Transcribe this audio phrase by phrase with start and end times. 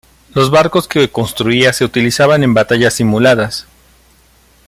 [0.33, 3.67] Los barcos que construía se utilizaban en batallas simuladas.